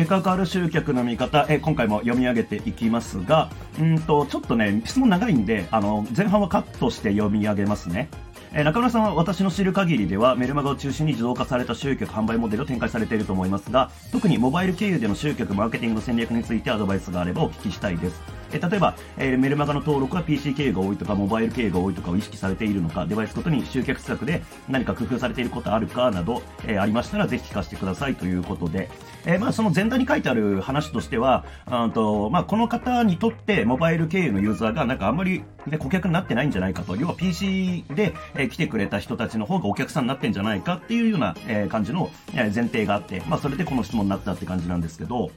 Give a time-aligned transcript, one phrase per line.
[0.00, 8.08] 結果変わる集客の見方、え今回も読み上げていきますが、うんと、ちょっとね、質問長いんで、あの、前半はカットして読み上げますね。
[8.54, 18.20] え、中村さんは私の知る限りではメルマガを中心に自動化された集客販売モデルを展開されていると思いますが特にモバイル経由での集客マーケティングの戦略についてアドバイスがあればお聞きしたいです
[18.52, 28.90] え例えば、え、メルマガの登録は PC 経由が多いとか、モバイル経由が多いとかを意識されているのか、デバイスごとに集客施策で何か工夫されていることあるかなど、え、ありましたらぜひ聞かせてくださいということで、
[29.26, 45.30] え、まあ、その前段に書いてある話としては、あとまあ、この方にとってモバイル経由のユーザーがなんかあんまり、ね、顧客になってないんじゃないかと、要は PC で、え来てくれた人たちの方がお客さんになってんじゃないかっていうような、え感じの、え前提があって、まあ、それでこの質問になったって感じなんですけど、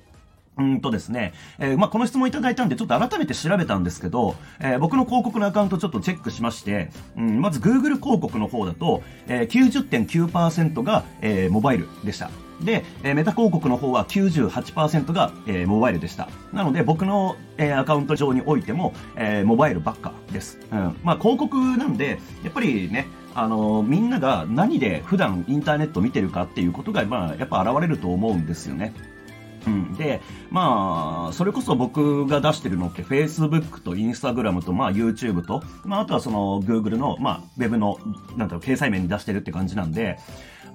[0.58, 12.30] うんとですね、えー、まあ、この質問いただいたんで、ちょっと改めて調べたんですけど、えー、僕の広告のアカウントちょっとチェックしまして、うん、まず Google 広告の方だと、えー、90.9%が、え、モバイルでした。
[12.62, 16.30] で、え、メタ広告の方は98%が、え、モバイルでした。
[16.54, 20.60] なので、僕の、え、アカウント上においても、え、モバイルばっかです。
[20.72, 20.96] うん。
[21.04, 28.94] まあ、広告なんで、やっぱりね、あのみんなが何で普段インターネット見てるかっていうことが、まあ、やっぱ現れると思うんですよね。
[29.66, 37.98] うん、で、まあ、それこそ僕が出してるのって Facebook と Instagram と、まあ YouTube と、まああとはその Google の、まあ Web の、
[38.38, 40.18] なんだろう、掲載面に出してるって感じなんで、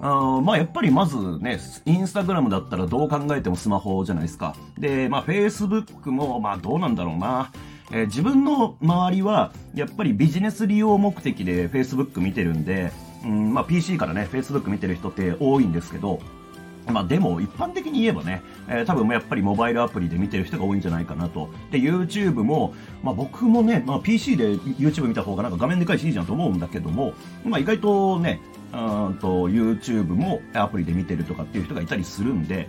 [0.01, 4.55] あまあやっぱりまずね、インスタグラムだったらどう考えてもスマホじゃないですか。
[4.77, 7.51] で、まあ Facebook もまあどうなんだろうな。
[7.91, 12.91] えー、自分の周りはやっぱりビジネス利用目的で Facebook 見てるんで、
[13.23, 16.19] うんまあ、PC からね、Facebook 見てる人って多いんですけど、
[16.87, 21.49] まあでも一般的に言えばね、えー、多分やっぱりモバイルアプリで見てる人が多いんじゃないかなと。
[21.71, 27.13] で、YouTube も、まあ僕もね、まあ PC で YouTube 見た方がなんか画面でかいしいいじゃんと思うんだけども、
[27.43, 28.75] まあ意外とね、う
[29.09, 32.67] んと YouTube もアプリで見てるとかっていう人がいたりするんで、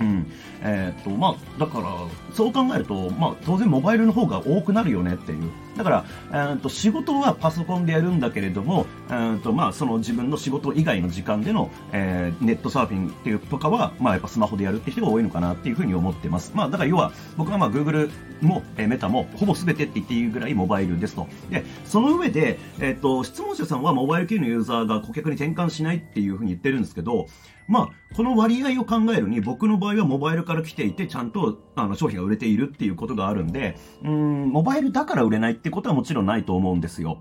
[0.00, 0.26] うん。
[0.62, 1.84] えー、っと、まあ、だから、
[2.32, 5.50] そう考えると、まあ、当然モバイルの方が多くなるよねっていう。
[5.76, 16.52] だから、えー、っと、仕事はパソコンでやるんだけれども、えー、っと、まあ、その自分の仕事以外の時間での、えー、ネットサーフィンっていうとかは、まあ、やっぱスマホでやるって人が多いのかなっていうふうに思ってます。
[16.54, 18.10] まあ、だから要は、僕はまあ、Google
[18.40, 21.28] も、えー、メタも、ほぼ全てって言っていいぐらいモバイルですと。
[21.50, 27.26] で、その上で、え、っと、質問者さんはモバイル系のユーザーが顧客に転換しないっていうふうに言ってるんですけど、
[27.66, 37.18] まあ、この割合を考えるに、僕の場合はモバイルから来ていて、ちゃんとあの商品が売れているっていうことがあるんで、うん、モバイルだから売れないってことはもちろんないと思うんですよ。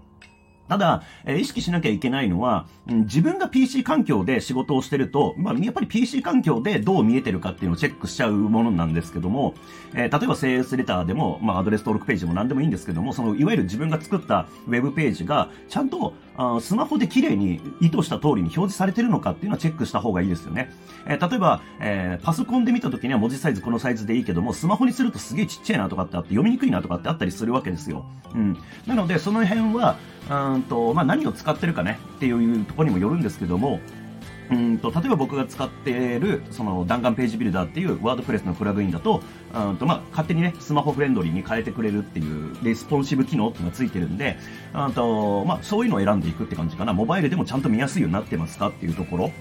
[0.70, 9.56] ただ、えー、意識しなきゃいけないのは、うん、自分が PC 環境で仕事をしてると、まあ、やっぱり PC 環境でどう見えてるかっていうのをチェックしちゃうものなんですけども、
[9.94, 20.72] えー、例えば CS レターでも、まあ、アドレス登録ページでも何でもいいんですけども、その、いわゆる自分が作ったウェブページが、ちゃんと、あスマホで綺麗に意図した通りに表示されてるのかっていうのはチェックした方がいいですよね。
[21.06, 28.06] えー、例えば、えー、パソコンで見た時には文字サイズこのサイズでいいけども、スマホにするとすげえちっちゃいなとかってあって読みにくいなとかってあったりするわけですよ。
[28.34, 28.58] うん。
[28.88, 29.98] なので、その辺は、
[30.30, 33.80] うんと、まあ、何を使ってるかねっていうところにもよるんですけども、
[34.52, 39.22] うんと例えば僕が使っているその弾丸ページビルダーっていうワードプレスのプラグインだと
[39.54, 44.38] うんと、まあ、勝手にねスマホフレンドリーに変えてくれるっていうレスポンシブ機能っていうのがついてるんで
[44.74, 46.94] うんと、まあ、そういうのを選んでいくって感じかな。
[46.94, 49.32] モバイルでもちゃんと見やすいようになってますかっていうところ。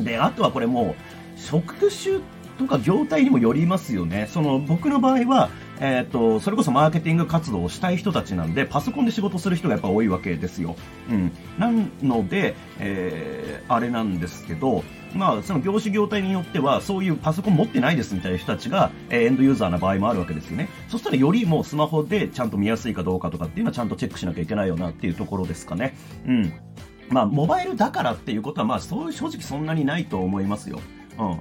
[0.00, 0.94] であとはこれも
[1.36, 2.20] う職種
[2.58, 4.28] とか業態にもよりますよね。
[4.30, 10.76] その僕の場合は、えっ、ー、と、それこそマーケティング活動をしたい人たちなんで、パソコンで仕事する人がやっぱ多いわけですよ。
[11.10, 11.32] うん。
[11.58, 11.70] な
[12.02, 20.68] ので、えー、あれなんですけど、まあ、その業種業態によっては、そういうパソコン持ってないですみたいな人たちが、えー、エンドユーザーな場合もあるわけですよね。
[20.88, 25.96] そしたらよりもうスマホでちゃんと見やすいかどうかとかっていうのはちゃんとチェックしなきゃいけないよなっていうところですかね。
[26.26, 26.52] うん。
[27.08, 30.80] まあ、モバイルだからっていうことは、まあ、そう正直そんなにないと思いますよ。
[31.18, 31.40] うん。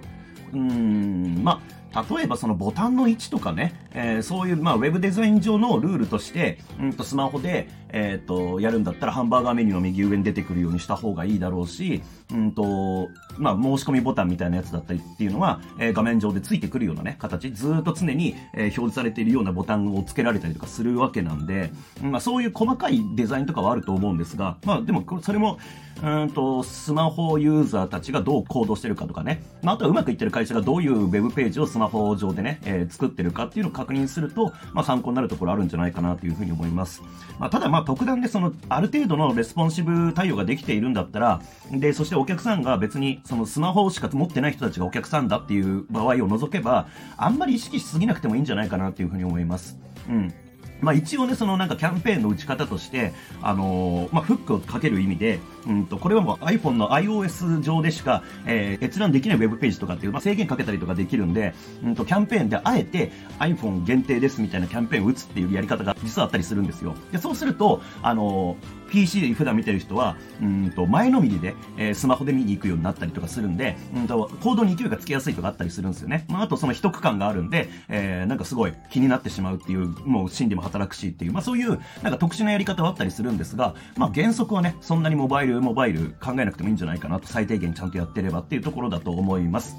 [0.54, 1.60] うん、まあ、
[1.94, 12.02] 例えばそのボタンの位置とかね、えー、そういう、まあ、ウェブデザイン上のルールとして、うんと、スマホで、えっ、ー、と、やるんだったらハンバーガーメニューの右上に出てくるようにした方がいいだろうし、
[12.34, 21.72] うんと、まあ、申し込みボタンみたいなやつだったりっていうのは、えー、画面上でついてくるようなね、形、ずっと常に、えー、表示されているようなボタンを付けられたりとかするわけなんで、
[22.02, 25.60] まあ、そういう細かいデザインとかはあると思うんですが、まあ、でも、それも、
[26.02, 37.02] うんと、スマホユーザーたちがどう行動してるかとかね、まあ、あとはうまくいってる会社がどういうウェブページをスママホ上でね、えー、作ってるかっていうのを確認すると、まあ、参考になるところあるんじゃないかなというふうに思います。
[37.40, 41.42] まあ、ただ、まあ、特段でその、ある程度のレスポンシブ対応ができているんだったら、
[41.72, 46.88] で、そしてお客さんが別に、そのスマホしか持ってない人たちがお客さんだっていう場合を除けば、
[47.18, 49.78] あんまり意識しすぎなくてもいいんじゃないかなっていうふうに思います。
[50.08, 50.34] うん。
[50.82, 66.96] まあ一応ね、そのなんかキャンペーンの打ち方として、あのー、まあフックをかける意味で、うんと、これはもう iPhone の iOS 上でしか、えー、閲覧できないウェブページとかっていう、まあ制限かけたりとかできるんで、うんと、キャンペーンであえて iPhone 限定ですみたいなキャンペーンを打つっていうやり方が実はあったりするんですよ。
[67.12, 76.26] で、そうすると、あのー PC 普段見てる人は、うんと、前のめりで、えー、スマホで見に行くようになったりとかするんで、うんと、行動に勢いがつきやすいとかあったりするんですよね。
[76.28, 89.76] まあ、あとその一区間があるんで、えー、なんかすごい気になってしまうっていう、もう心理も働くしっていう、まあそういう、なんか特殊なやり方はあったりするんですが、まあ原則はね、そんなにモバイル、モバイル考えなくてもいいんじゃないかなと、最低限ちゃんとやってればっていうところだと思います。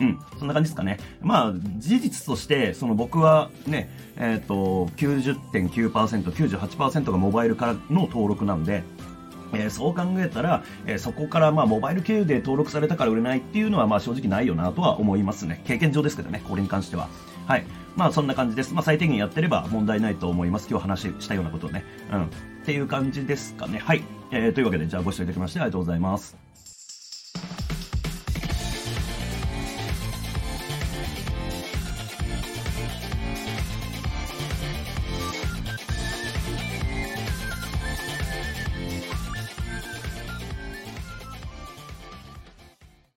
[0.00, 0.98] うん、そんな感じですかね。
[1.20, 5.90] まあ、事実として、その僕はね、えっ、ー、と、90.9%、
[6.32, 8.82] 98%がモバイルからの登録なんで、
[9.52, 15.62] えー、そう考えたら、えー、そこからまあモバイル経由で登録されたから売れないっていうのはまあ正直ないよなとは思いますね。
[15.64, 17.08] 経験上ですけどね、これに関しては。
[17.46, 17.64] はい。
[17.96, 18.74] まあそんな感じです。
[18.74, 20.68] まあ最低限やってれば問題ないと思います。
[20.70, 21.84] 今日話したようなことをね。
[22.12, 22.24] うん。
[22.24, 22.28] っ
[22.64, 23.78] ていう感じですかね。
[23.78, 24.02] はい。
[24.30, 26.49] えー、というわけで、じゃあご視聴いただきましてありがとうございます。